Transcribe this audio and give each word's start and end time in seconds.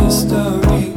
history. 0.00 0.93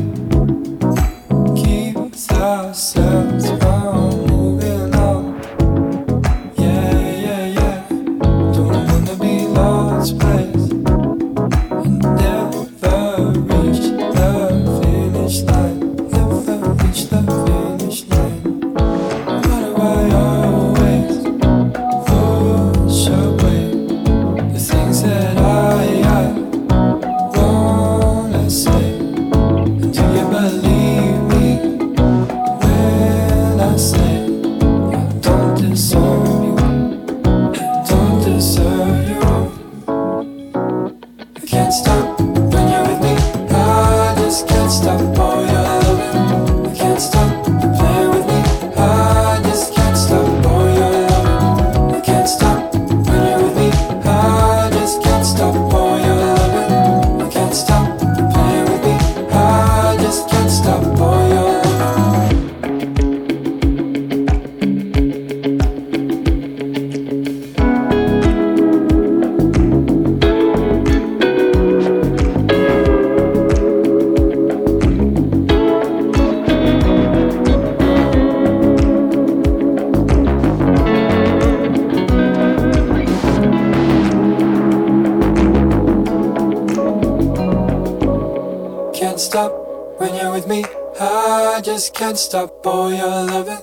Can't 92.18 92.26
stop 92.26 92.66
all 92.66 92.92
your 92.92 93.26
loving. 93.26 93.62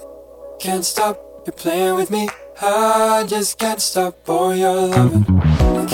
Can't 0.61 0.85
stop 0.85 1.19
you 1.45 1.51
playing 1.51 1.97
with 1.97 2.09
me. 2.09 2.29
I 2.63 3.25
just 3.27 3.59
can't 3.59 3.81
stop 3.81 4.29
all 4.29 4.55
your 4.55 4.87
loving. 4.87 5.94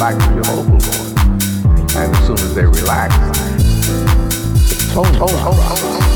Like 0.00 0.16
to 0.16 0.34
get 0.34 0.46
vocal 0.46 0.78
going. 0.78 1.18
And 1.94 2.16
as 2.16 2.26
soon 2.26 2.38
as 2.38 2.54
they 2.54 2.64
relax, 2.64 3.14
the 4.70 4.90
tone 4.94 5.12
drops. 5.12 5.34
They 5.34 5.44
like 5.44 6.09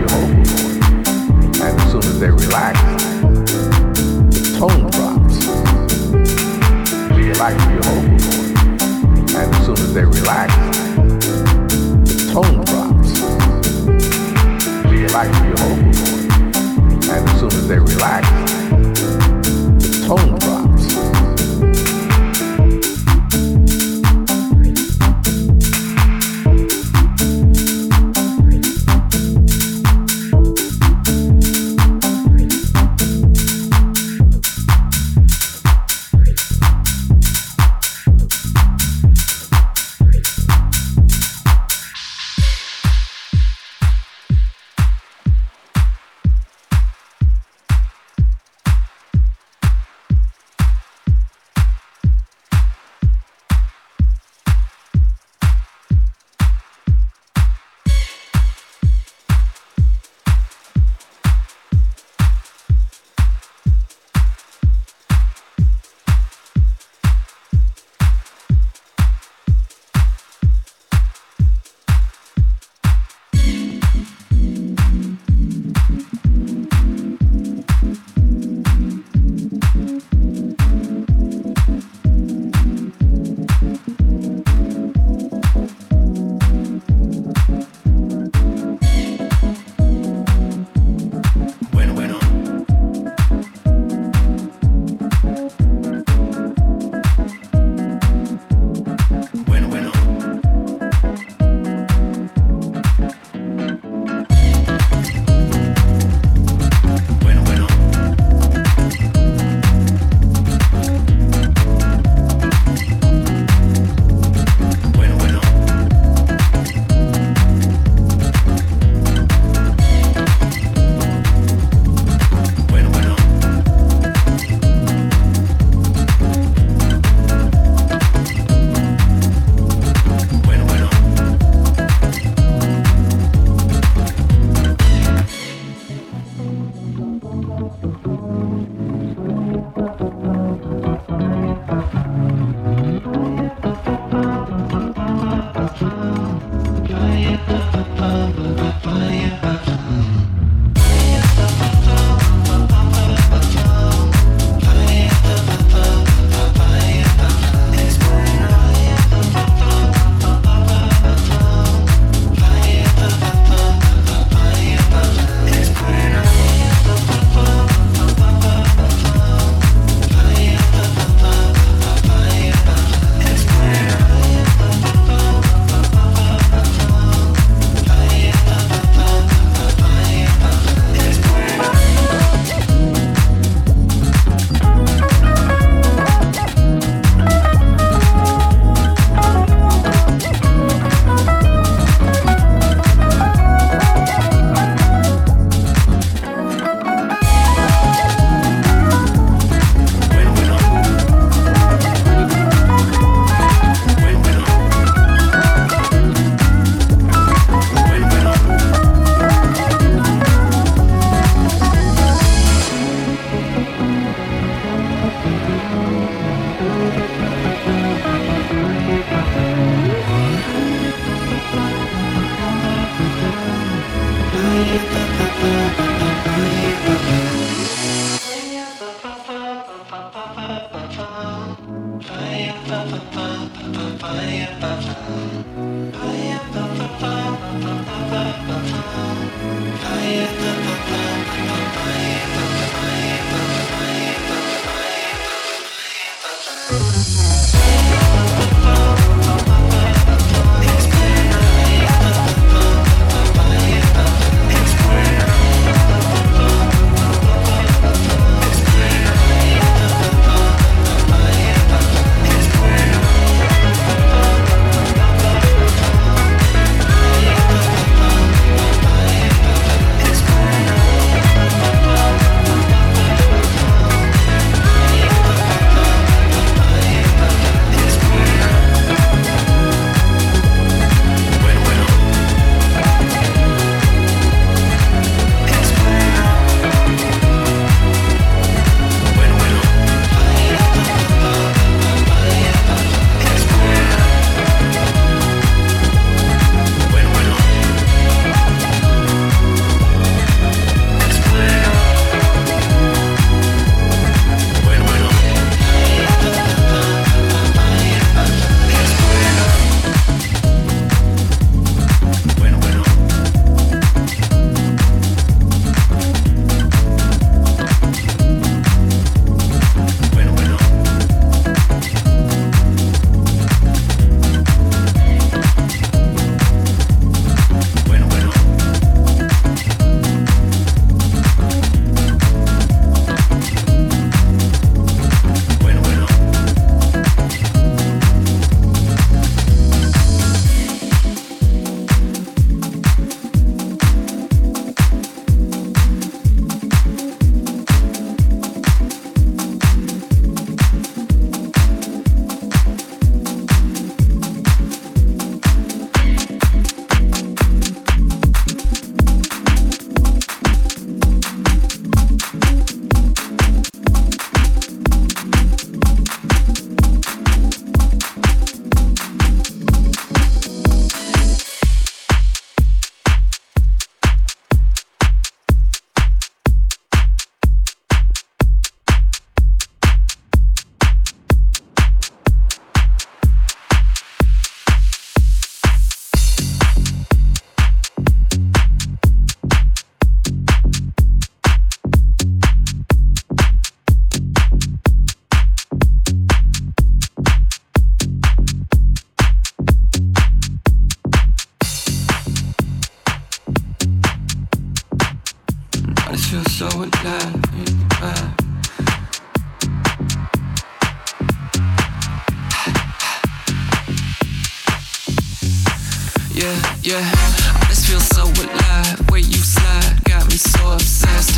you. 0.00 0.06
And 1.62 1.80
as 1.80 1.90
soon 1.90 2.04
as 2.04 2.18
they 2.20 2.30
relax, 2.30 2.78
the 4.34 4.40
tone 4.58 4.90
drops. 4.90 5.36
You 7.16 7.32
like. 7.34 7.60
And 9.36 9.54
as 9.54 9.64
soon 9.64 9.78
as 9.78 9.92
they 9.94 10.04
relax, 10.04 10.54
the 12.08 12.16
tone 12.32 12.64
drops. 12.64 13.10
You 14.90 15.06
like. 15.08 15.34
And 17.08 17.28
as 17.28 17.40
soon 17.40 17.52
as 17.52 17.68
they 17.68 17.78
relax, 17.78 18.49